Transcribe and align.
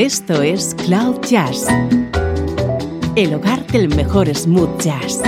Esto 0.00 0.40
es 0.40 0.74
Cloud 0.86 1.20
Jazz, 1.28 1.66
el 3.16 3.34
hogar 3.34 3.66
del 3.66 3.94
mejor 3.94 4.34
smooth 4.34 4.80
jazz, 4.80 5.20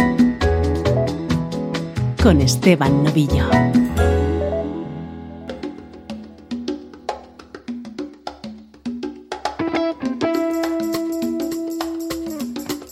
con 2.22 2.40
Esteban 2.40 3.04
Novillo. 3.04 3.50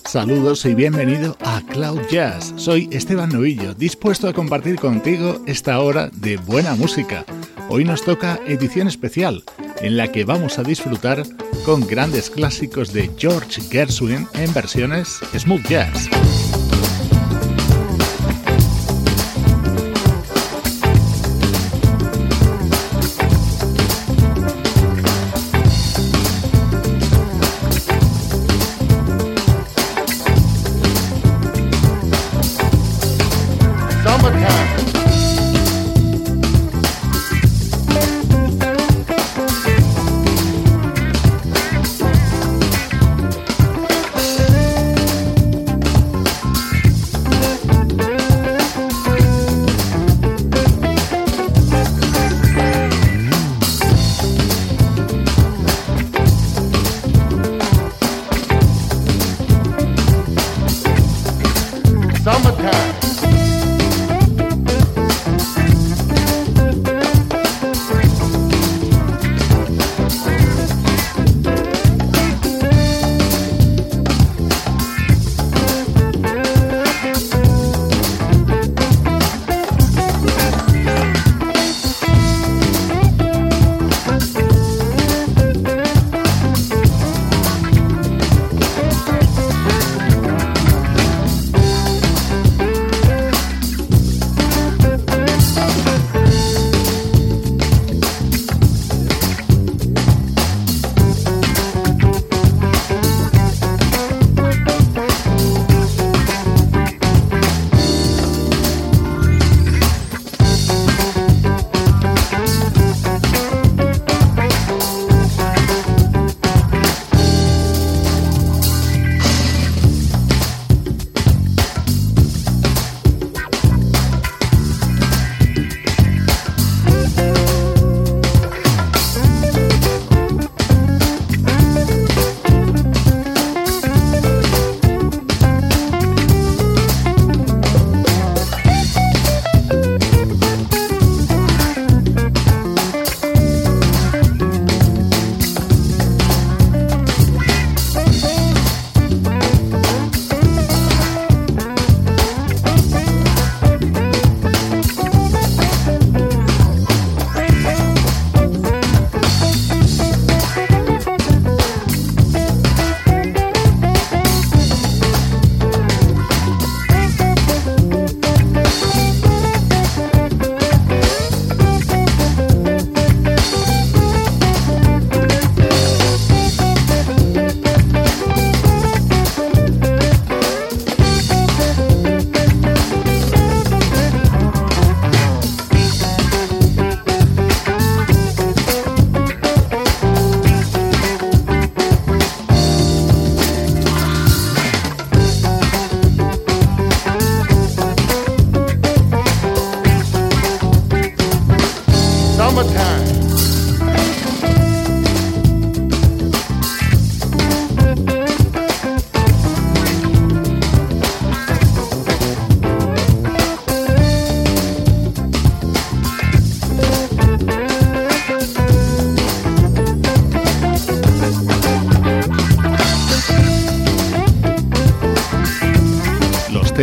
Saludos 0.04 0.66
y 0.66 0.74
bienvenido 0.74 1.38
a 1.40 1.62
Cloud 1.62 2.02
Jazz. 2.10 2.52
Soy 2.56 2.90
Esteban 2.92 3.30
Novillo, 3.30 3.72
dispuesto 3.72 4.28
a 4.28 4.34
compartir 4.34 4.76
contigo 4.76 5.42
esta 5.46 5.80
hora 5.80 6.10
de 6.12 6.36
buena 6.36 6.74
música. 6.74 7.24
Hoy 7.70 7.84
nos 7.84 8.04
toca 8.04 8.38
edición 8.46 8.86
especial, 8.86 9.44
en 9.80 9.96
la 9.96 10.08
que 10.08 10.24
vamos 10.24 10.58
a 10.58 10.62
disfrutar 10.62 11.22
con 11.64 11.86
grandes 11.86 12.30
clásicos 12.30 12.92
de 12.92 13.10
George 13.16 13.60
Gershwin 13.70 14.26
en 14.34 14.52
versiones 14.52 15.20
smooth 15.38 15.66
jazz. 15.68 16.10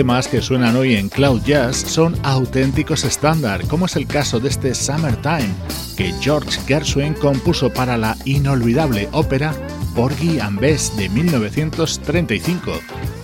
Temas 0.07 0.29
que 0.29 0.41
suenan 0.41 0.77
hoy 0.77 0.95
en 0.95 1.09
Cloud 1.09 1.41
Jazz 1.43 1.75
son 1.75 2.15
auténticos 2.23 3.03
estándar, 3.03 3.67
como 3.67 3.87
es 3.87 3.97
el 3.97 4.07
caso 4.07 4.39
de 4.39 4.47
este 4.47 4.73
Summertime, 4.73 5.53
que 5.97 6.13
George 6.21 6.61
Gershwin 6.65 7.13
compuso 7.13 7.73
para 7.73 7.97
la 7.97 8.15
inolvidable 8.23 9.09
ópera 9.11 9.53
Porgy 9.95 10.39
and 10.39 10.61
Bess 10.61 10.95
de 10.95 11.09
1935. 11.09 12.71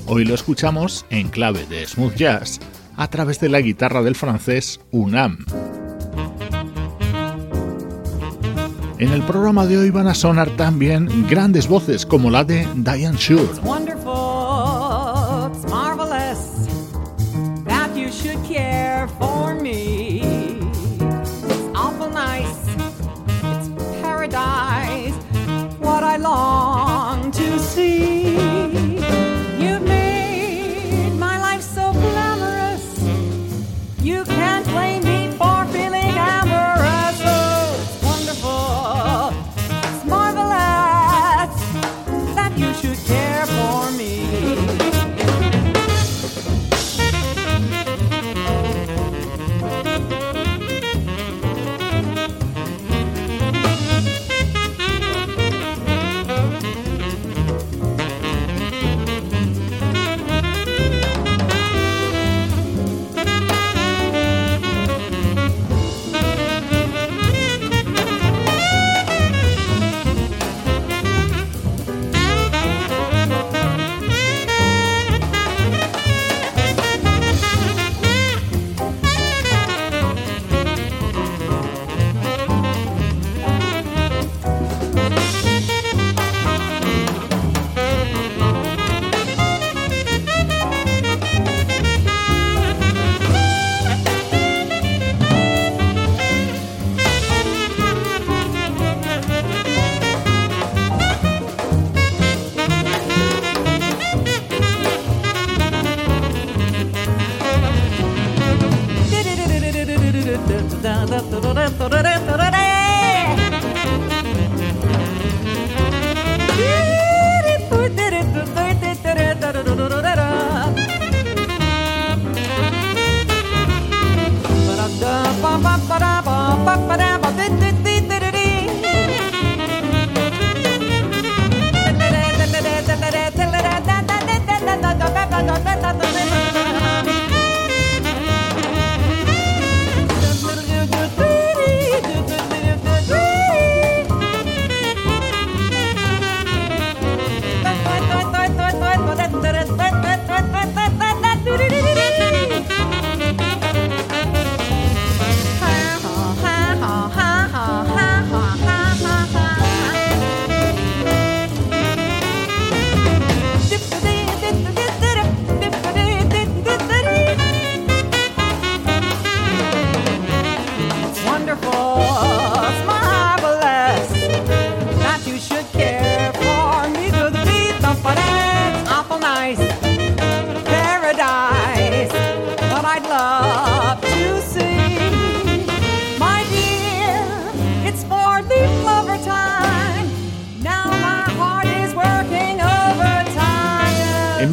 Hoy 0.08 0.26
lo 0.26 0.36
escuchamos 0.36 1.06
en 1.10 1.30
clave 1.30 1.66
de 1.68 1.88
smooth 1.88 2.16
jazz 2.16 2.60
a 2.98 3.10
través 3.10 3.40
de 3.40 3.48
la 3.48 3.62
guitarra 3.62 4.02
del 4.02 4.16
francés 4.16 4.82
Unam. 4.92 5.46
En 8.98 9.10
el 9.10 9.22
programa 9.22 9.66
de 9.68 9.78
hoy 9.78 9.90
van 9.90 10.08
a 10.08 10.16
sonar 10.16 10.50
también 10.58 11.30
grandes 11.30 11.66
voces 11.66 12.06
como 12.06 12.30
la 12.30 12.44
de 12.44 12.68
Diane 12.76 13.18
Shure. 13.18 14.03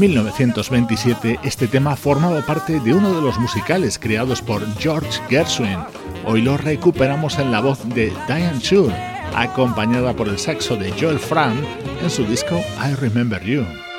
1927 0.00 1.40
este 1.44 1.68
tema 1.68 1.94
formaba 1.94 2.40
parte 2.40 2.80
de 2.80 2.94
uno 2.94 3.12
de 3.14 3.20
los 3.20 3.38
musicales 3.38 3.98
creados 3.98 4.40
por 4.40 4.66
George 4.78 5.20
Gershwin. 5.28 5.78
Hoy 6.24 6.40
lo 6.40 6.56
recuperamos 6.56 7.38
en 7.38 7.52
la 7.52 7.60
voz 7.60 7.86
de 7.90 8.10
Diane 8.26 8.58
Shure, 8.60 8.94
acompañada 9.34 10.14
por 10.14 10.28
el 10.28 10.38
saxo 10.38 10.76
de 10.76 10.90
Joel 10.98 11.18
Frank 11.18 11.58
en 12.02 12.08
su 12.08 12.24
disco 12.24 12.58
I 12.82 12.94
Remember 12.94 13.44
You. 13.44 13.89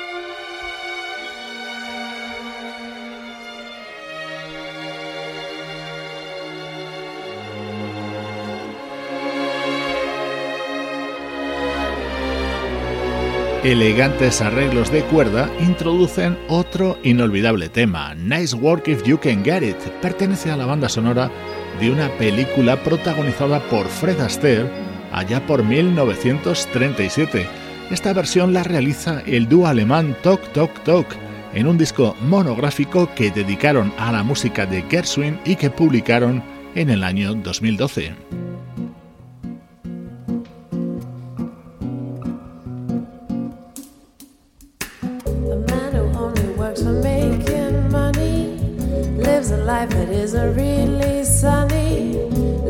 Elegantes 13.62 14.40
arreglos 14.40 14.90
de 14.90 15.02
cuerda 15.04 15.48
introducen 15.60 16.36
otro 16.48 16.98
inolvidable 17.04 17.68
tema, 17.68 18.14
Nice 18.14 18.56
Work 18.56 18.88
If 18.88 19.04
You 19.04 19.20
Can 19.20 19.44
Get 19.44 19.62
It, 19.62 19.76
pertenece 20.00 20.50
a 20.50 20.56
la 20.56 20.66
banda 20.66 20.88
sonora 20.88 21.30
de 21.80 21.90
una 21.90 22.08
película 22.18 22.82
protagonizada 22.82 23.60
por 23.68 23.86
Fred 23.86 24.18
Astaire 24.20 24.68
allá 25.12 25.46
por 25.46 25.64
1937. 25.64 27.46
Esta 27.90 28.12
versión 28.12 28.52
la 28.52 28.64
realiza 28.64 29.22
el 29.26 29.48
dúo 29.48 29.68
alemán 29.68 30.16
Tok 30.22 30.52
Tok 30.52 30.82
Tok 30.82 31.06
en 31.54 31.68
un 31.68 31.78
disco 31.78 32.16
monográfico 32.22 33.14
que 33.14 33.30
dedicaron 33.30 33.92
a 33.96 34.10
la 34.10 34.24
música 34.24 34.66
de 34.66 34.82
Gershwin 34.82 35.38
y 35.44 35.54
que 35.54 35.70
publicaron 35.70 36.42
en 36.74 36.90
el 36.90 37.04
año 37.04 37.34
2012. 37.34 38.51
That 50.32 50.48
isn't 50.48 50.56
really 50.56 51.24
sunny, 51.24 52.14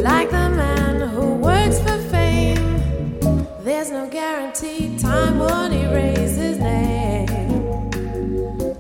like 0.02 0.30
the 0.30 0.50
man 0.50 1.08
who 1.10 1.34
works 1.34 1.78
for 1.80 1.98
fame. 2.10 2.80
There's 3.62 3.90
no 3.90 4.08
guarantee 4.08 4.98
time 4.98 5.38
won't 5.38 5.72
erase 5.72 6.36
his 6.36 6.58
name. 6.58 7.28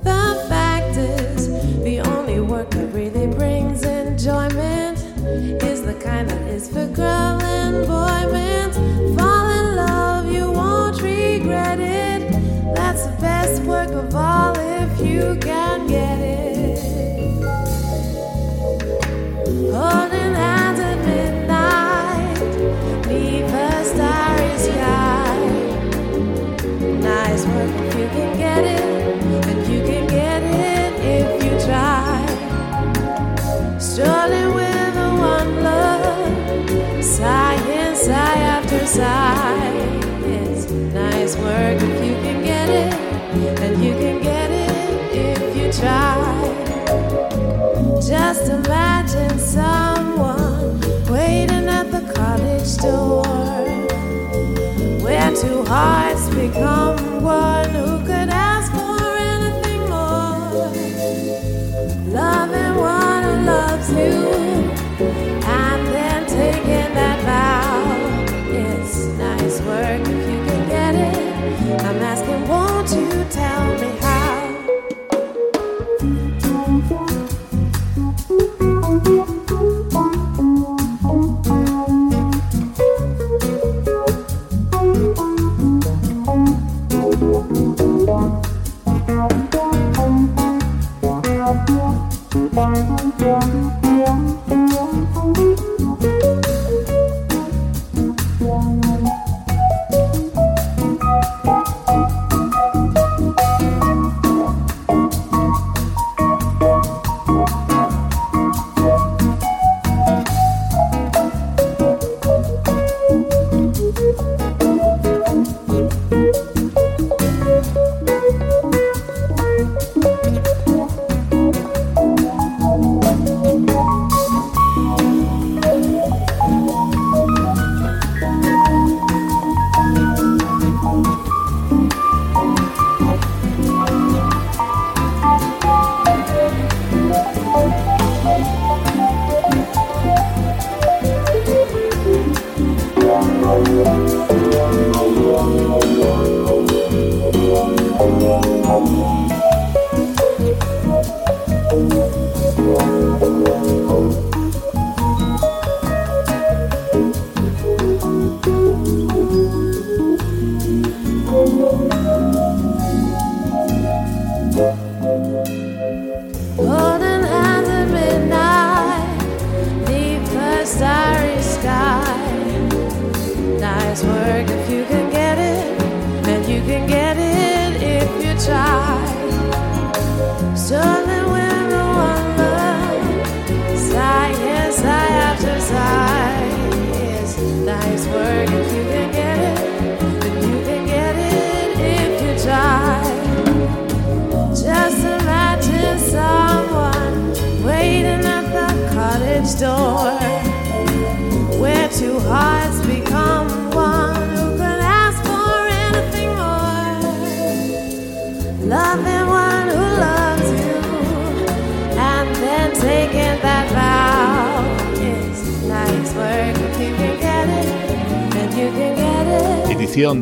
The 0.02 0.44
fact 0.48 0.96
is, 0.96 1.48
the 1.84 2.00
only 2.00 2.40
work 2.40 2.70
that 2.70 2.86
really 2.88 3.28
brings 3.28 3.84
enjoyment 3.84 4.98
is 5.62 5.82
the 5.82 5.94
kind 5.94 6.28
that 6.28 6.42
is 6.48 6.68
for 6.68 6.86
girl 6.86 7.40
and 7.40 7.86
boy. 7.86 8.08
Fall 9.16 9.50
in 9.50 9.76
love, 9.76 10.32
you 10.32 10.50
won't 10.50 11.00
regret 11.00 11.78
it. 11.78 12.32
That's 12.74 13.06
the 13.06 13.16
best 13.20 13.62
work 13.62 13.90
of 13.90 14.14
all 14.14 14.56
if 14.56 15.00
you 15.00 15.36
can 15.40 15.86
get 15.86 16.18
it. 16.18 16.41
Nice 41.34 41.44
work 41.44 41.82
if 41.82 42.04
you 42.04 42.14
can 42.14 42.42
get 42.44 42.68
it, 42.68 42.94
and 43.60 43.84
you 43.84 43.92
can 43.92 44.22
get 44.22 44.50
it 44.50 45.16
if 45.16 45.56
you 45.56 45.72
try. 45.72 46.16
Just 48.00 48.50
imagine 48.50 49.38
someone 49.38 50.80
waiting 51.08 51.68
at 51.68 51.90
the 51.90 52.00
cottage 52.14 52.76
door 52.78 53.22
where 55.02 55.34
two 55.34 55.64
hearts 55.64 56.28
become 56.30 57.22
one. 57.22 57.91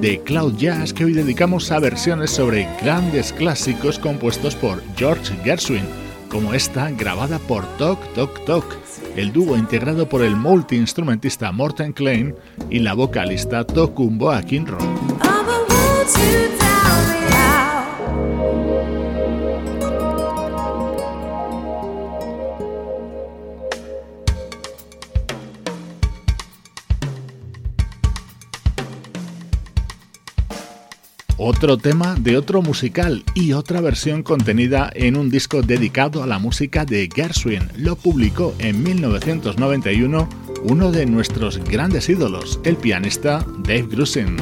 De 0.01 0.21
Cloud 0.21 0.57
Jazz 0.57 0.93
que 0.93 1.05
hoy 1.05 1.13
dedicamos 1.13 1.71
a 1.71 1.79
versiones 1.79 2.31
sobre 2.31 2.67
grandes 2.81 3.33
clásicos 3.33 3.99
compuestos 3.99 4.55
por 4.55 4.83
George 4.97 5.35
Gershwin 5.45 5.85
como 6.31 6.55
esta 6.55 6.91
grabada 6.91 7.39
por 7.39 7.65
Tok 7.77 7.99
Tok 8.15 8.45
Tok 8.47 8.65
el 9.17 9.33
dúo 9.33 9.57
integrado 9.57 10.09
por 10.09 10.23
el 10.23 10.37
multiinstrumentista 10.37 11.53
Morten 11.53 11.93
Klein 11.93 12.35
y 12.71 12.79
la 12.79 12.95
vocalista 12.95 13.65
Tokumbo 13.65 14.31
Akinro. 14.31 14.79
Otro 31.43 31.79
tema 31.79 32.17
de 32.17 32.37
otro 32.37 32.61
musical 32.61 33.25
y 33.33 33.55
otra 33.55 33.81
versión 33.81 34.23
contenida 34.23 34.91
en 34.95 35.17
un 35.17 35.31
disco 35.31 35.63
dedicado 35.63 36.23
a 36.23 36.27
la 36.27 36.39
música 36.39 36.85
de 36.85 37.09
Gershwin. 37.11 37.67
Lo 37.79 37.97
publicó 37.97 38.55
en 38.59 38.83
1991 38.83 40.29
uno 40.65 40.93
de 40.93 41.07
nuestros 41.07 41.57
grandes 41.65 42.11
ídolos, 42.11 42.61
el 42.63 42.77
pianista 42.77 43.43
Dave 43.65 43.87
Grusin. 43.91 44.37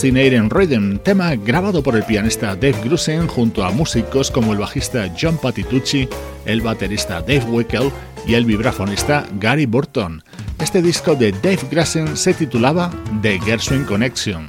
Fascinating 0.00 0.48
Rhythm, 0.48 0.96
tema 1.00 1.34
grabado 1.34 1.82
por 1.82 1.94
el 1.94 2.02
pianista 2.04 2.54
Dave 2.54 2.80
Grusin 2.82 3.26
junto 3.26 3.62
a 3.62 3.70
músicos 3.70 4.30
como 4.30 4.54
el 4.54 4.58
bajista 4.58 5.14
John 5.20 5.36
Patitucci, 5.36 6.08
el 6.46 6.62
baterista 6.62 7.20
Dave 7.20 7.44
Wickel 7.44 7.92
y 8.26 8.32
el 8.32 8.46
vibrafonista 8.46 9.26
Gary 9.38 9.66
Burton. 9.66 10.24
Este 10.58 10.80
disco 10.80 11.14
de 11.14 11.32
Dave 11.32 11.60
Grusin 11.70 12.16
se 12.16 12.32
titulaba 12.32 12.90
The 13.20 13.38
Gershwin 13.40 13.84
Connection. 13.84 14.48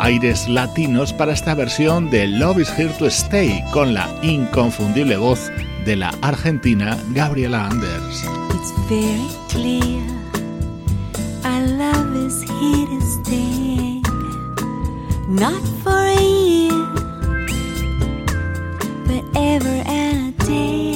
aires 0.00 0.48
latinos 0.48 1.12
para 1.12 1.32
esta 1.32 1.54
versión 1.54 2.10
de 2.10 2.26
Love 2.26 2.62
is 2.62 2.76
Here 2.76 2.92
to 2.98 3.06
Stay 3.06 3.62
con 3.72 3.94
la 3.94 4.12
inconfundible 4.22 5.16
voz 5.18 5.52
de 5.84 5.94
la 5.94 6.08
argentina 6.20 6.98
Gabriela 7.14 7.68
Anders. 7.68 8.41
It's 8.64 8.70
very 8.86 9.28
clear 9.48 10.04
our 11.44 11.66
love 11.66 12.14
is 12.14 12.42
here 12.42 12.86
to 12.86 13.00
stay, 13.00 14.00
not 15.28 15.60
for 15.82 15.90
a 15.90 16.22
year, 16.22 16.86
but 19.08 19.24
ever 19.34 19.82
and 19.84 20.32
a 20.40 20.46
day. 20.46 20.91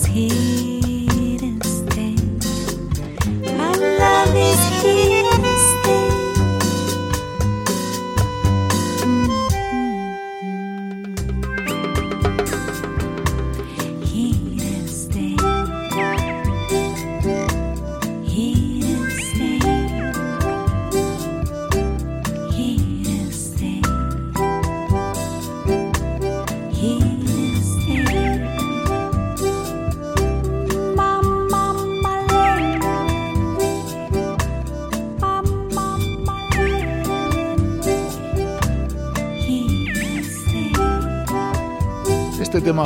Is 0.00 0.06
here 0.06 0.39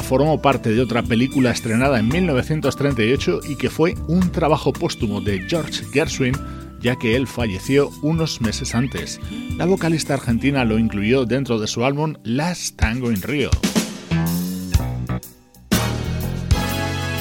formó 0.05 0.40
parte 0.40 0.71
de 0.73 0.81
otra 0.81 1.03
película 1.03 1.51
estrenada 1.51 1.99
en 1.99 2.09
1938 2.09 3.40
y 3.49 3.57
que 3.57 3.71
fue 3.71 3.95
un 4.07 4.31
trabajo 4.31 4.73
póstumo 4.73 5.21
de 5.21 5.40
George 5.49 5.85
Gershwin, 5.93 6.35
ya 6.81 6.97
que 6.97 7.17
él 7.17 7.27
falleció 7.27 7.90
unos 8.03 8.40
meses 8.40 8.75
antes. 8.75 9.19
La 9.57 9.64
vocalista 9.64 10.14
argentina 10.14 10.64
lo 10.64 10.79
incluyó 10.79 11.25
dentro 11.25 11.59
de 11.59 11.67
su 11.67 11.85
álbum 11.85 12.14
Last 12.23 12.77
Tango 12.77 13.11
in 13.11 13.23
Rio. 13.23 13.51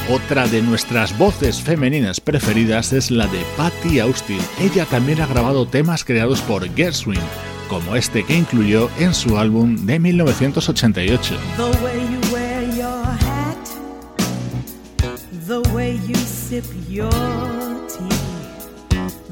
Otra 0.10 0.48
de 0.48 0.62
nuestras 0.62 1.18
voces 1.18 1.62
femeninas 1.62 2.20
preferidas 2.20 2.92
es 2.92 3.10
la 3.10 3.26
de 3.28 3.40
Patty 3.56 4.00
Austin. 4.00 4.40
Ella 4.60 4.86
también 4.86 5.22
ha 5.22 5.28
grabado 5.28 5.66
temas 5.66 6.04
creados 6.04 6.42
por 6.42 6.68
Gershwin, 6.76 7.22
como 7.70 7.96
este 7.96 8.26
que 8.26 8.36
incluyó 8.36 8.90
en 9.00 9.14
su 9.14 9.38
álbum 9.38 9.86
de 9.86 10.00
1988. 10.00 11.36
Sip 16.62 16.66
your 16.88 17.10
tea, 17.90 18.16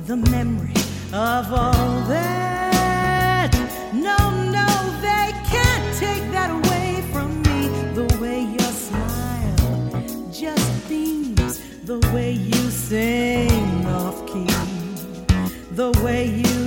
the 0.08 0.18
memory 0.32 0.74
of 1.14 1.54
all 1.54 2.02
that. 2.10 3.52
No, 3.94 4.18
no, 4.58 4.68
they 5.08 5.30
can't 5.54 5.88
take 6.00 6.26
that 6.32 6.50
away 6.50 7.04
from 7.12 7.30
me. 7.44 7.60
The 7.94 8.08
way 8.20 8.40
your 8.58 8.74
smile 8.88 10.32
just 10.32 10.90
beams, 10.90 11.60
the 11.84 12.00
way 12.12 12.32
you 12.32 12.62
sing 12.72 13.86
off 13.86 14.18
key, 14.26 14.50
the 15.76 15.92
way 16.04 16.26
you 16.26 16.61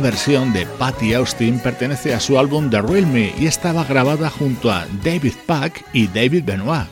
Esta 0.00 0.12
versión 0.12 0.52
de 0.54 0.64
Patty 0.64 1.12
Austin 1.12 1.58
pertenece 1.58 2.14
a 2.14 2.20
su 2.20 2.38
álbum 2.38 2.70
The 2.70 2.80
Real 2.80 3.06
Me 3.06 3.34
y 3.38 3.44
estaba 3.44 3.84
grabada 3.84 4.30
junto 4.30 4.72
a 4.72 4.86
David 5.04 5.34
Pack 5.44 5.84
y 5.92 6.06
David 6.06 6.44
Benoit. 6.46 6.88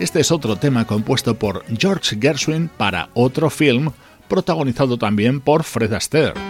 Este 0.00 0.18
es 0.18 0.32
otro 0.32 0.56
tema 0.56 0.84
compuesto 0.84 1.36
por 1.36 1.64
George 1.78 2.18
Gershwin 2.20 2.68
para 2.76 3.10
otro 3.14 3.50
film 3.50 3.92
protagonizado 4.26 4.98
también 4.98 5.40
por 5.40 5.62
Fred 5.62 5.92
Astaire. 5.92 6.49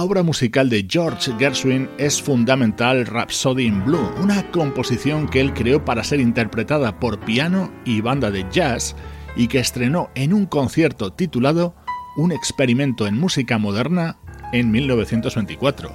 La 0.00 0.04
obra 0.04 0.22
musical 0.22 0.70
de 0.70 0.86
George 0.88 1.30
Gershwin 1.38 1.86
es 1.98 2.22
fundamental 2.22 3.04
Rhapsody 3.04 3.66
in 3.66 3.84
Blue, 3.84 4.10
una 4.18 4.50
composición 4.50 5.28
que 5.28 5.42
él 5.42 5.52
creó 5.52 5.84
para 5.84 6.02
ser 6.04 6.20
interpretada 6.20 6.98
por 6.98 7.20
piano 7.20 7.70
y 7.84 8.00
banda 8.00 8.30
de 8.30 8.46
jazz 8.50 8.96
y 9.36 9.46
que 9.46 9.58
estrenó 9.58 10.08
en 10.14 10.32
un 10.32 10.46
concierto 10.46 11.12
titulado 11.12 11.74
Un 12.16 12.32
experimento 12.32 13.06
en 13.06 13.20
música 13.20 13.58
moderna 13.58 14.16
en 14.54 14.70
1924. 14.70 15.92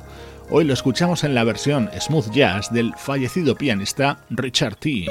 Hoy 0.51 0.65
lo 0.65 0.73
escuchamos 0.75 1.23
en 1.23 1.33
la 1.33 1.43
versión 1.43 1.89
smooth 1.99 2.29
jazz 2.29 2.71
del 2.71 2.93
fallecido 2.97 3.55
pianista 3.55 4.23
Richard 4.29 4.75
T. 4.75 5.07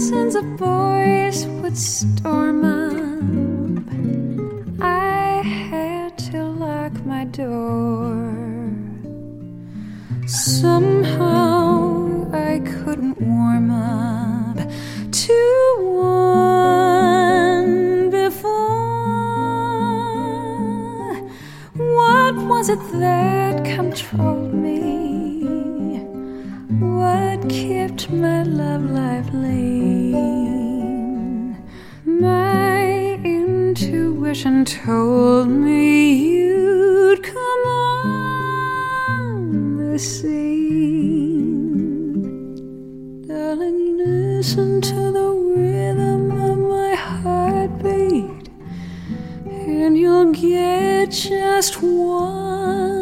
Dozens 0.00 0.34
of 0.34 0.56
boys 0.56 1.44
would 1.60 1.76
storm 1.76 2.64
up. 2.64 3.84
I 4.80 5.42
had 5.42 6.16
to 6.30 6.42
lock 6.42 6.94
my 7.04 7.26
door. 7.26 8.16
Somehow 10.26 12.30
I 12.32 12.60
couldn't 12.60 13.20
warm 13.20 13.70
up 13.70 14.56
to 15.26 15.76
one 15.82 18.08
before. 18.08 18.48
What 21.76 22.36
was 22.48 22.70
it 22.70 22.80
that 23.00 23.62
controlled 23.66 24.54
me? 24.54 25.09
Kept 27.48 28.10
my 28.10 28.42
love 28.42 28.90
life 28.90 29.32
lean? 29.32 31.56
My 32.04 33.14
intuition 33.24 34.66
told 34.66 35.48
me 35.48 36.12
you'd 36.12 37.22
come 37.22 37.66
on 37.66 39.76
the 39.78 39.98
scene. 39.98 40.52
Darling, 43.26 43.96
listen 43.96 44.82
to 44.82 45.10
the 45.10 45.30
rhythm 45.56 46.30
of 46.30 46.58
my 46.58 46.94
heartbeat, 46.94 48.50
and 49.46 49.96
you'll 49.96 50.32
get 50.32 51.10
just 51.10 51.80
what 51.82 52.99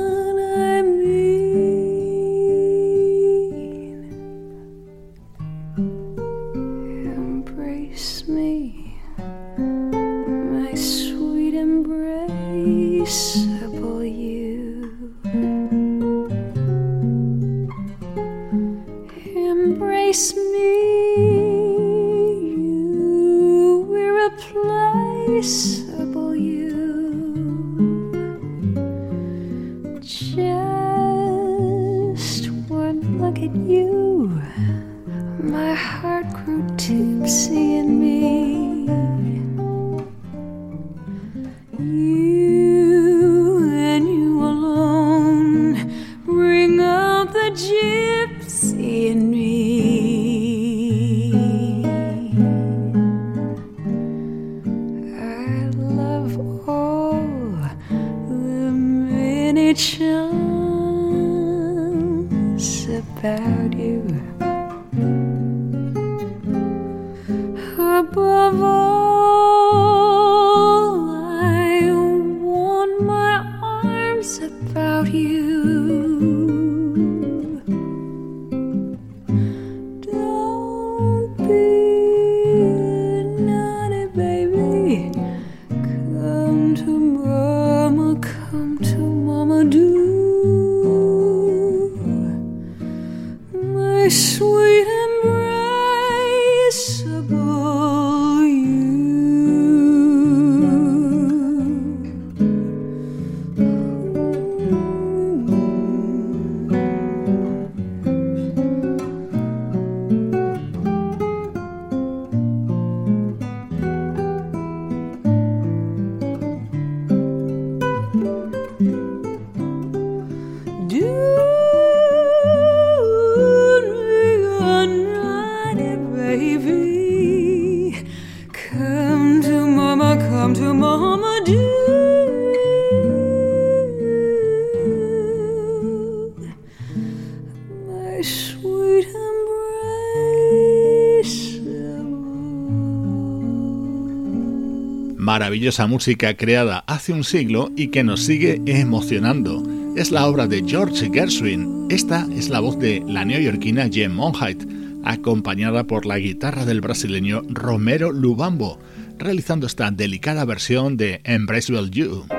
Maravillosa 145.59 145.89
música 145.89 146.37
creada 146.37 146.85
hace 146.87 147.13
un 147.13 147.25
siglo 147.25 147.73
y 147.75 147.89
que 147.89 148.05
nos 148.05 148.23
sigue 148.23 148.63
emocionando. 148.65 149.61
Es 149.97 150.13
la 150.13 150.29
obra 150.29 150.47
de 150.47 150.63
George 150.65 151.11
Gershwin. 151.13 151.89
Esta 151.91 152.29
es 152.33 152.49
la 152.49 152.61
voz 152.61 152.79
de 152.79 153.03
la 153.05 153.25
neoyorquina 153.25 153.89
Jem 153.91 154.13
Monheit, 154.13 154.63
acompañada 155.03 155.83
por 155.83 156.07
la 156.07 156.21
guitarra 156.21 156.65
del 156.65 156.81
brasileño 156.81 157.43
Romero 157.49 158.13
Lubambo, 158.13 158.79
realizando 159.19 159.67
esta 159.67 159.91
delicada 159.91 160.45
versión 160.45 160.97
de 160.97 161.23
Embraceable 161.25 161.91
You. 161.91 162.38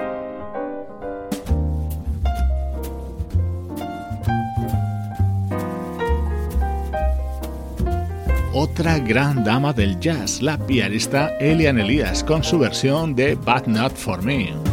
Otra 8.80 8.98
gran 8.98 9.44
dama 9.44 9.74
del 9.74 10.00
jazz, 10.00 10.42
la 10.42 10.58
pianista 10.58 11.38
Elian 11.40 11.80
Elias, 11.80 12.24
con 12.24 12.46
su 12.46 12.58
versión 12.58 13.14
de 13.14 13.36
But 13.36 13.68
Not 13.68 13.94
For 13.94 14.24
Me. 14.24 14.69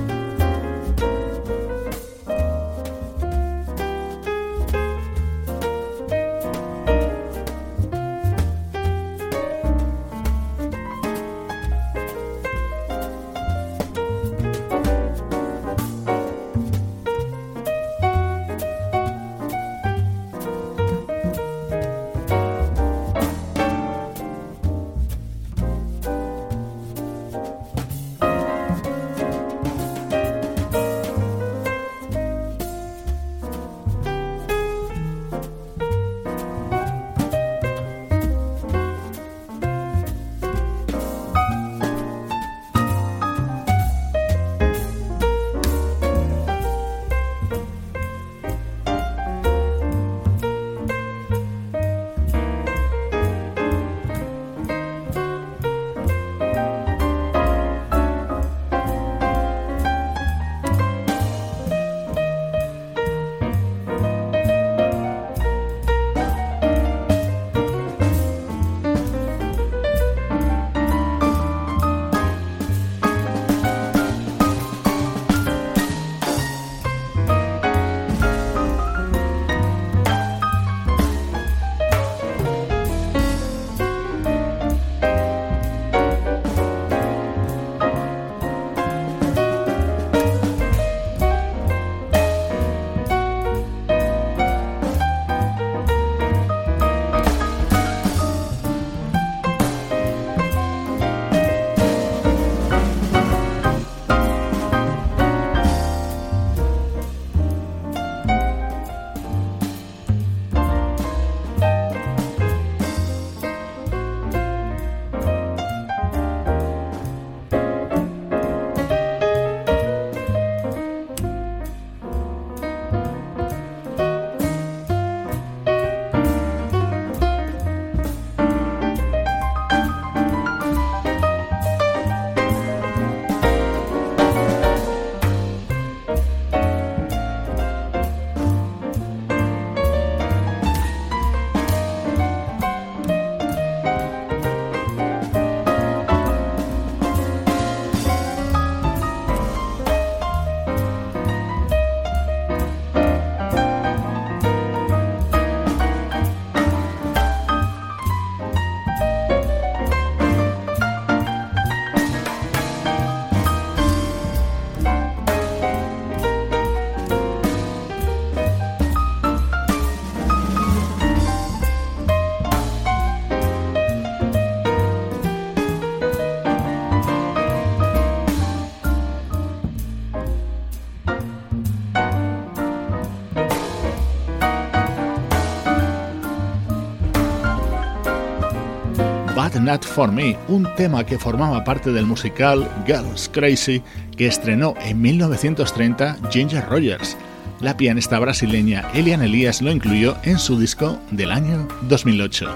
Not 189.66 189.84
For 189.84 190.12
Me, 190.12 190.38
un 190.46 190.64
tema 190.76 191.04
que 191.04 191.18
formaba 191.18 191.64
parte 191.64 191.90
del 191.90 192.06
musical 192.06 192.70
Girls 192.86 193.28
Crazy 193.32 193.82
que 194.16 194.28
estrenó 194.28 194.74
en 194.80 195.00
1930 195.02 196.18
Ginger 196.30 196.64
Rogers. 196.68 197.16
La 197.60 197.76
pianista 197.76 198.20
brasileña 198.20 198.88
Elian 198.94 199.22
Elias 199.22 199.60
lo 199.62 199.72
incluyó 199.72 200.18
en 200.22 200.38
su 200.38 200.56
disco 200.56 201.00
del 201.10 201.32
año 201.32 201.66
2008. 201.88 202.46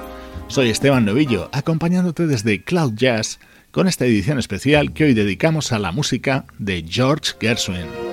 Soy 0.46 0.70
Esteban 0.70 1.04
Novillo, 1.04 1.48
acompañándote 1.52 2.28
desde 2.28 2.62
Cloud 2.62 2.92
Jazz 2.94 3.40
con 3.72 3.88
esta 3.88 4.06
edición 4.06 4.38
especial 4.38 4.92
que 4.92 5.02
hoy 5.02 5.14
dedicamos 5.14 5.72
a 5.72 5.80
la 5.80 5.90
música 5.90 6.44
de 6.58 6.84
George 6.88 7.32
Gershwin. 7.40 8.09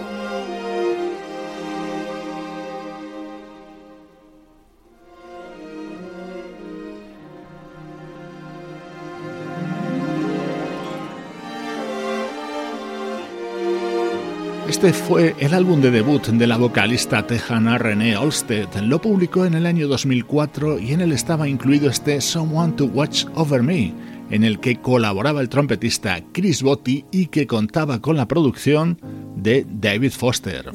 Este 14.77 14.93
fue 14.93 15.35
el 15.39 15.55
álbum 15.55 15.81
de 15.81 15.89
debut 15.89 16.23
de 16.27 16.45
la 16.45 16.55
vocalista 16.55 17.25
tejana 17.25 17.79
Renee 17.79 18.15
Olsted. 18.15 18.67
Lo 18.83 19.01
publicó 19.01 19.43
en 19.43 19.55
el 19.55 19.65
año 19.65 19.87
2004 19.87 20.77
y 20.77 20.93
en 20.93 21.01
él 21.01 21.13
estaba 21.13 21.47
incluido 21.47 21.89
este 21.89 22.21
Someone 22.21 22.73
to 22.73 22.85
Watch 22.85 23.25
Over 23.33 23.63
Me, 23.63 23.91
en 24.29 24.43
el 24.43 24.59
que 24.59 24.79
colaboraba 24.79 25.41
el 25.41 25.49
trompetista 25.49 26.21
Chris 26.31 26.61
Botti 26.61 27.05
y 27.09 27.25
que 27.25 27.47
contaba 27.47 27.99
con 28.03 28.17
la 28.17 28.27
producción 28.27 29.01
de 29.35 29.65
David 29.67 30.11
Foster. 30.11 30.69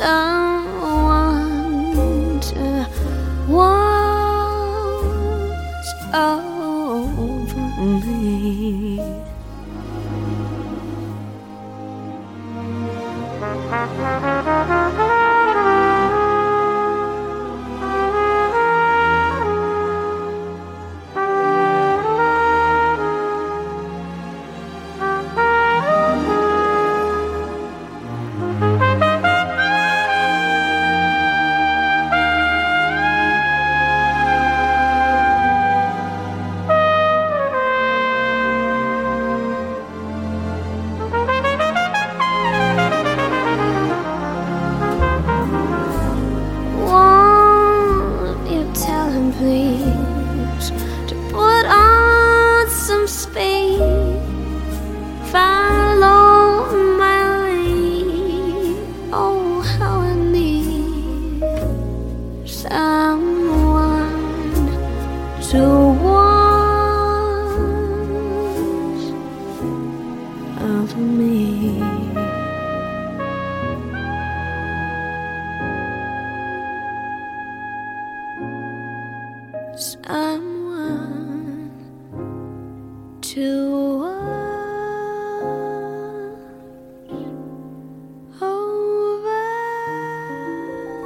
Someone 0.00 0.49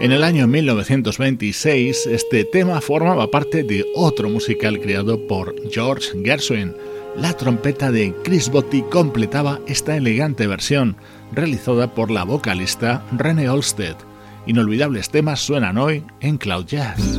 En 0.04 0.12
el 0.12 0.22
año 0.22 0.46
1926, 0.46 2.08
este 2.08 2.44
tema 2.44 2.82
formaba 2.82 3.30
parte 3.30 3.62
de 3.62 3.86
otro 3.94 4.28
musical 4.28 4.78
creado 4.78 5.26
por 5.26 5.54
George 5.70 6.08
Gershwin. 6.22 6.74
La 7.16 7.34
trompeta 7.34 7.90
de 7.90 8.12
Chris 8.22 8.50
Botti 8.50 8.82
completaba 8.82 9.60
esta 9.66 9.96
elegante 9.96 10.46
versión, 10.46 10.98
realizada 11.32 11.94
por 11.94 12.10
la 12.10 12.24
vocalista 12.24 13.02
Renee 13.16 13.48
Olsted. 13.48 13.96
Inolvidables 14.46 15.08
temas 15.08 15.40
suenan 15.40 15.78
hoy 15.78 16.04
en 16.20 16.36
Cloud 16.36 16.66
Jazz. 16.66 17.18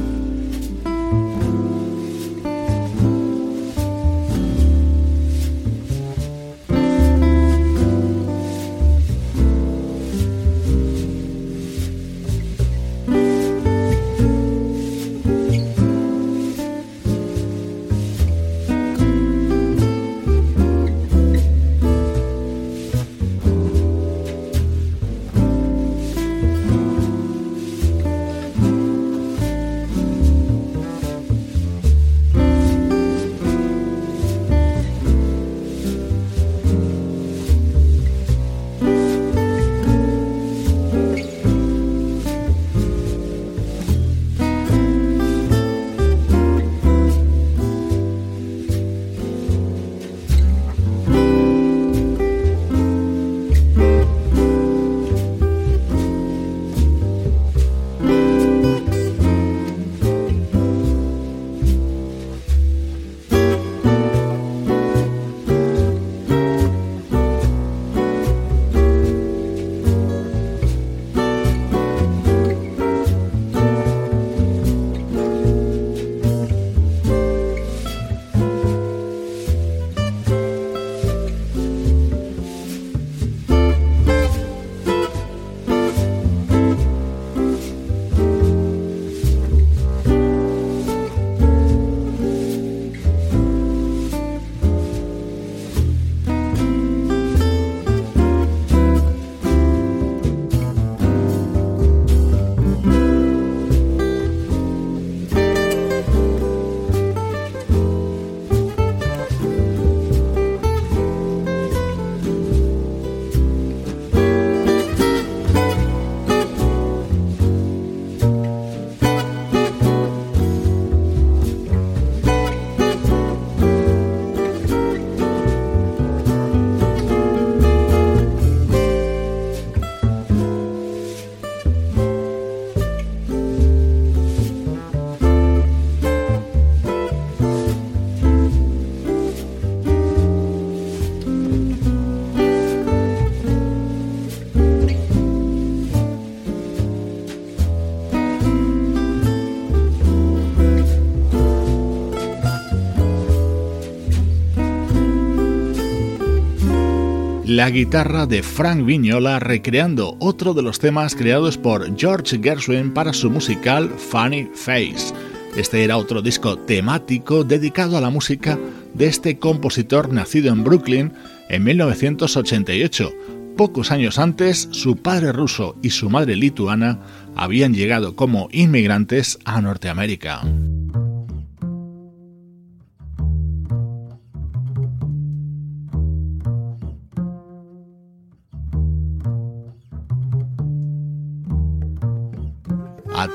La 157.55 157.69
guitarra 157.69 158.25
de 158.25 158.43
Frank 158.43 158.85
Vignola 158.85 159.39
recreando 159.39 160.17
otro 160.19 160.53
de 160.53 160.61
los 160.61 160.77
temas 160.77 161.15
creados 161.15 161.57
por 161.57 161.97
George 161.97 162.37
Gershwin 162.43 162.93
para 162.93 163.13
su 163.13 163.31
musical 163.31 163.89
Funny 163.97 164.49
Face. 164.53 165.13
Este 165.55 165.85
era 165.85 165.95
otro 165.95 166.21
disco 166.21 166.57
temático 166.57 167.45
dedicado 167.45 167.95
a 167.95 168.01
la 168.01 168.09
música 168.09 168.59
de 168.93 169.05
este 169.05 169.39
compositor 169.39 170.11
nacido 170.11 170.51
en 170.51 170.65
Brooklyn 170.65 171.13
en 171.47 171.63
1988. 171.63 173.13
Pocos 173.55 173.89
años 173.89 174.19
antes, 174.19 174.67
su 174.71 174.97
padre 174.97 175.31
ruso 175.31 175.77
y 175.81 175.91
su 175.91 176.09
madre 176.09 176.35
lituana 176.35 176.99
habían 177.37 177.73
llegado 177.73 178.17
como 178.17 178.49
inmigrantes 178.51 179.39
a 179.45 179.61
Norteamérica. 179.61 180.41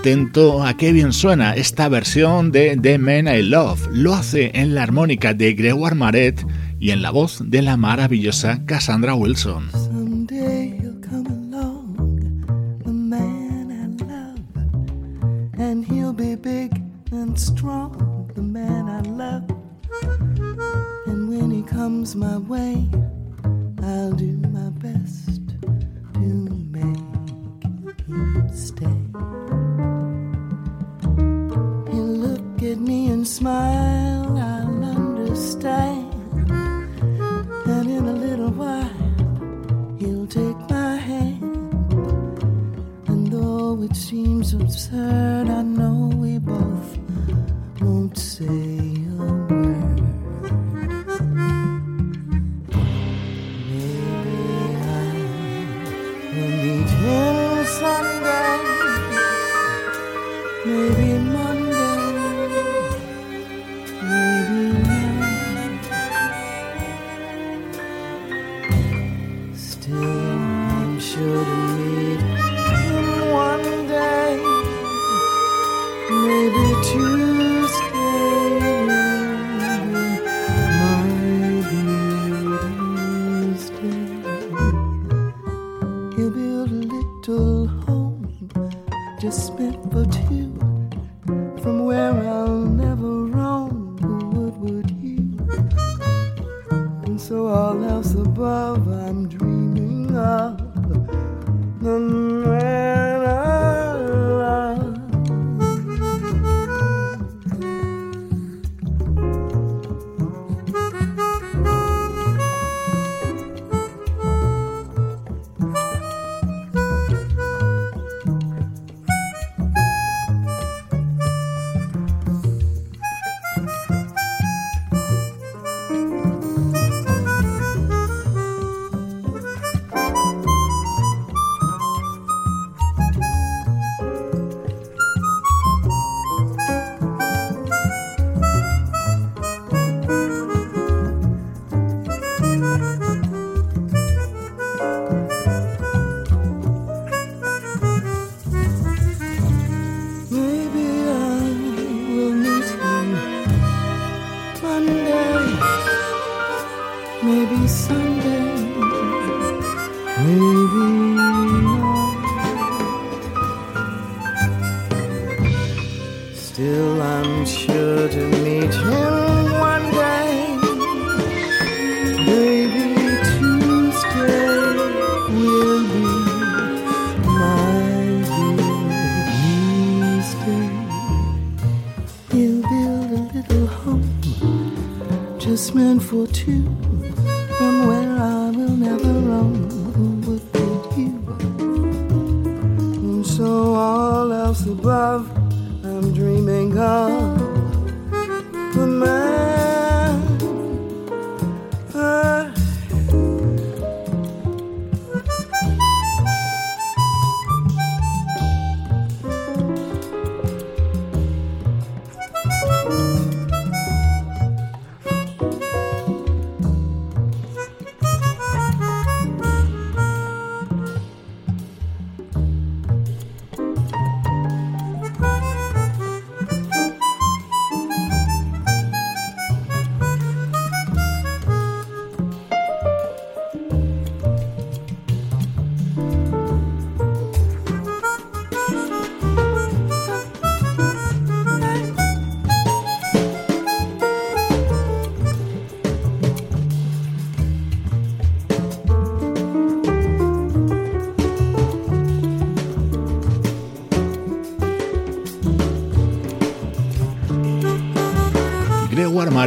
Atento 0.01 0.65
a 0.65 0.79
qué 0.79 0.95
bien 0.95 1.13
suena 1.13 1.55
esta 1.55 1.87
versión 1.91 2.53
de 2.53 2.75
The 2.81 2.97
Man 2.97 3.29
I 3.29 3.43
Love. 3.43 3.87
Lo 3.93 4.15
hace 4.15 4.51
en 4.55 4.75
la 4.75 4.83
armónica 4.83 5.35
de 5.35 5.53
Gregoire 5.53 5.95
Maret 5.95 6.43
y 6.79 6.93
en 6.93 7.03
la 7.03 7.11
voz 7.11 7.43
de 7.45 7.61
la 7.61 7.77
maravillosa 7.77 8.65
Cassandra 8.65 9.15
Wilson. 9.15 9.69
My 22.17 22.39
way, 22.39 22.89
I'll 23.83 24.13
do 24.13 24.33
my 24.49 24.71
best 24.81 25.49
to 26.15 26.50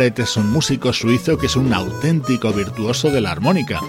Es 0.05 0.35
un 0.35 0.51
músico 0.51 0.91
suizo 0.91 1.37
que 1.37 1.45
es 1.45 1.55
un 1.55 1.73
auténtico 1.73 2.51
virtuoso 2.51 3.09
de 3.09 3.21
la 3.21 3.31
armónica. 3.31 3.79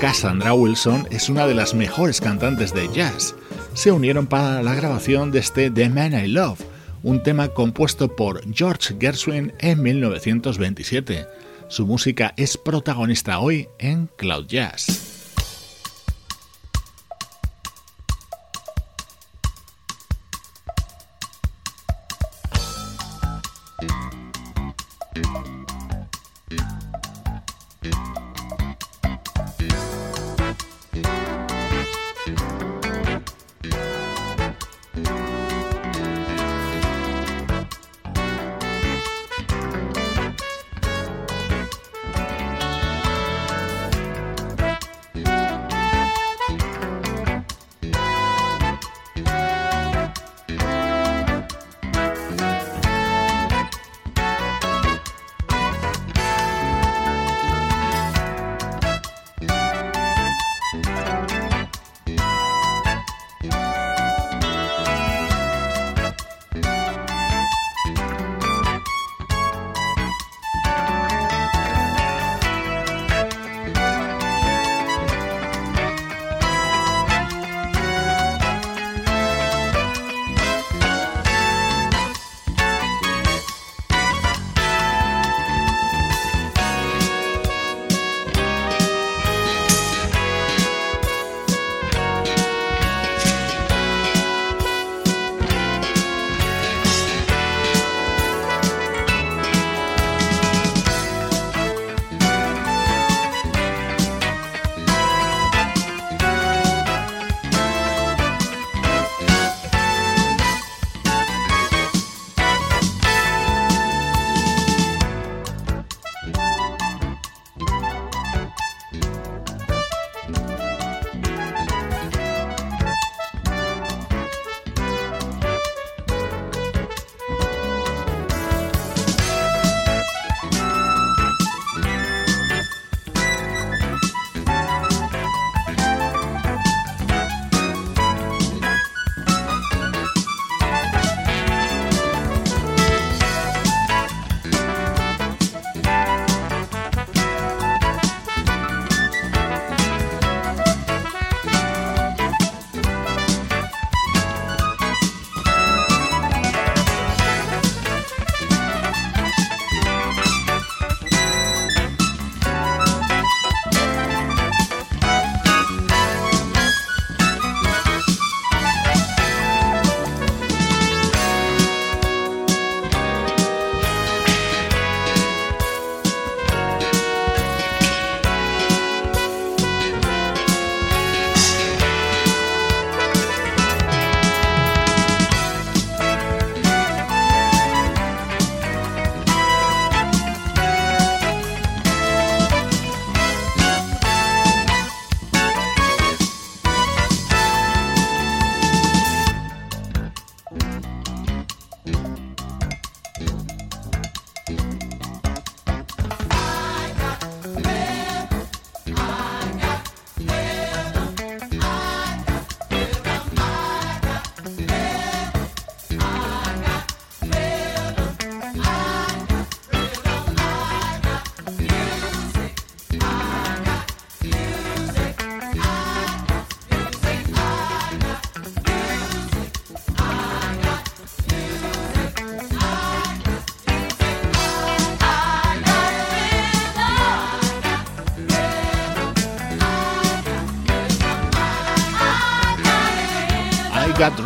Cassandra 0.00 0.52
Wilson 0.52 1.06
es 1.12 1.28
una 1.28 1.46
de 1.46 1.54
las 1.54 1.74
mejores 1.74 2.20
cantantes 2.20 2.74
de 2.74 2.88
jazz. 2.92 3.36
Se 3.74 3.92
unieron 3.92 4.26
para 4.26 4.64
la 4.64 4.74
grabación 4.74 5.30
de 5.30 5.38
este 5.38 5.70
The 5.70 5.88
Man 5.88 6.12
I 6.12 6.26
Love, 6.26 6.58
un 7.04 7.22
tema 7.22 7.46
compuesto 7.48 8.16
por 8.16 8.42
George 8.52 8.96
Gershwin 8.98 9.52
en 9.60 9.80
1927. 9.80 11.28
Su 11.68 11.86
música 11.86 12.34
es 12.36 12.56
protagonista 12.56 13.38
hoy 13.38 13.68
en 13.78 14.08
Cloud 14.16 14.48
Jazz. 14.48 15.09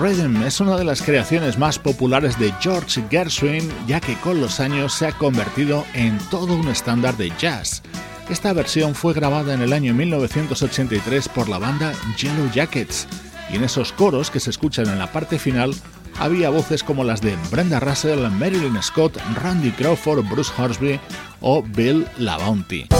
Rhythm 0.04 0.42
es 0.42 0.60
una 0.60 0.76
de 0.76 0.84
las 0.84 1.00
creaciones 1.00 1.56
más 1.56 1.78
populares 1.78 2.38
de 2.38 2.52
George 2.60 3.02
Gershwin, 3.10 3.72
ya 3.86 4.02
que 4.02 4.16
con 4.16 4.38
los 4.38 4.60
años 4.60 4.92
se 4.92 5.06
ha 5.06 5.12
convertido 5.12 5.86
en 5.94 6.18
todo 6.30 6.54
un 6.56 6.68
estándar 6.68 7.16
de 7.16 7.32
jazz. 7.38 7.80
Esta 8.28 8.52
versión 8.52 8.94
fue 8.94 9.14
grabada 9.14 9.54
en 9.54 9.62
el 9.62 9.72
año 9.72 9.94
1983 9.94 11.30
por 11.30 11.48
la 11.48 11.56
banda 11.56 11.94
Yellow 12.18 12.50
Jackets, 12.52 13.08
y 13.50 13.56
en 13.56 13.64
esos 13.64 13.92
coros 13.92 14.30
que 14.30 14.40
se 14.40 14.50
escuchan 14.50 14.90
en 14.90 14.98
la 14.98 15.10
parte 15.10 15.38
final 15.38 15.74
había 16.18 16.50
voces 16.50 16.84
como 16.84 17.02
las 17.02 17.22
de 17.22 17.34
Brenda 17.50 17.80
Russell, 17.80 18.28
Marilyn 18.28 18.82
Scott, 18.82 19.16
Randy 19.42 19.70
Crawford, 19.70 20.28
Bruce 20.28 20.52
Horsby 20.58 21.00
o 21.40 21.62
Bill 21.62 22.06
LaBounty. 22.18 22.93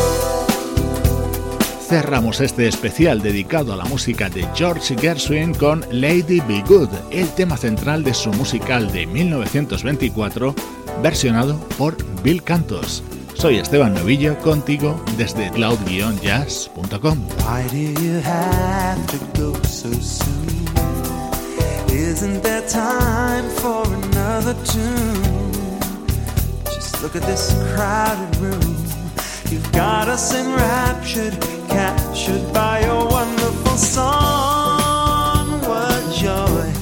Cerramos 1.89 2.41
este 2.41 2.67
especial 2.67 3.21
dedicado 3.21 3.75
a 3.75 3.77
la 3.77 3.85
música 3.85 4.31
de 4.31 4.49
George 4.55 4.97
Gershwin 4.97 5.53
con 5.53 5.85
Lady 5.91 6.41
Be 6.41 6.65
Good, 6.67 6.89
el 7.11 7.29
tema 7.35 7.59
central 7.59 8.03
de 8.03 8.15
su 8.15 8.33
musical 8.33 8.91
de 8.91 9.07
1924, 9.07 10.55
versionado 11.03 11.59
por 11.77 11.97
Bill 12.23 12.43
Cantos. 12.43 13.03
Soy 13.35 13.59
Esteban 13.59 13.93
Novillo, 13.93 14.39
contigo 14.39 14.99
desde 15.19 15.51
cloud-jazz.com. 15.51 17.19
Isn't 21.91 22.43
there 22.43 22.63
time 22.67 23.49
for 23.61 23.85
another 23.87 24.55
tune? 24.65 25.79
Just 26.75 27.03
look 27.03 27.15
at 27.15 27.23
this 27.23 27.53
crowded 27.75 28.37
room. 28.37 28.84
You've 29.55 29.71
got 29.71 30.09
us 30.09 30.35
enraptured, 30.35 31.41
captured 31.69 32.53
by 32.53 32.81
your 32.81 33.07
wonderful 33.07 33.77
song. 33.77 35.61
What 35.61 36.13
joy! 36.13 36.73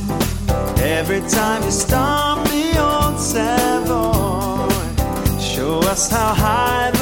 Every 0.83 1.21
time 1.29 1.63
you 1.65 1.71
stomp 1.71 2.49
the 2.49 2.81
old 2.81 3.21
Savoy, 3.21 4.71
show 5.39 5.81
us 5.81 6.09
how 6.09 6.33
high. 6.33 7.02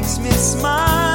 makes 0.00 0.18
me 0.18 0.30
smile. 0.30 1.09